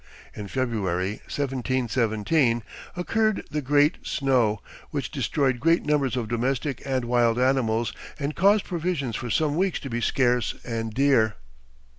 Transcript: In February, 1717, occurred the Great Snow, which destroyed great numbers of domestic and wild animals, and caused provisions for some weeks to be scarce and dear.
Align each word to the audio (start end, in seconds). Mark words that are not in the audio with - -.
In 0.33 0.47
February, 0.47 1.21
1717, 1.29 2.63
occurred 2.95 3.43
the 3.51 3.61
Great 3.61 3.97
Snow, 4.01 4.59
which 4.89 5.11
destroyed 5.11 5.59
great 5.59 5.85
numbers 5.85 6.17
of 6.17 6.27
domestic 6.27 6.81
and 6.83 7.05
wild 7.05 7.37
animals, 7.37 7.93
and 8.17 8.35
caused 8.35 8.65
provisions 8.65 9.15
for 9.15 9.29
some 9.29 9.55
weeks 9.55 9.79
to 9.81 9.91
be 9.91 10.01
scarce 10.01 10.55
and 10.65 10.91
dear. 10.91 11.35